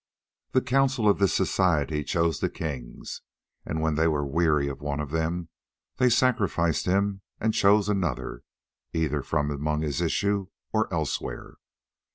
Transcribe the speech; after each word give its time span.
The 0.53 0.63
council 0.63 1.07
of 1.07 1.19
this 1.19 1.31
society 1.31 2.03
chose 2.03 2.39
the 2.39 2.49
kings, 2.49 3.21
and 3.67 3.81
when 3.83 3.93
they 3.93 4.07
were 4.07 4.25
weary 4.25 4.67
of 4.67 4.81
one 4.81 4.99
of 4.99 5.11
them, 5.11 5.49
they 5.97 6.09
sacrificed 6.09 6.87
him 6.87 7.21
and 7.39 7.53
chose 7.53 7.87
another, 7.87 8.41
either 8.93 9.21
from 9.21 9.51
among 9.51 9.81
his 9.83 10.01
issue 10.01 10.47
or 10.73 10.91
elsewhere. 10.91 11.57